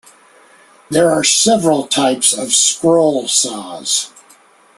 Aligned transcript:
There 0.89 1.11
are 1.11 1.23
several 1.23 1.85
types 1.85 2.33
of 2.33 2.53
scroll 2.53 3.27
saws. 3.27 4.09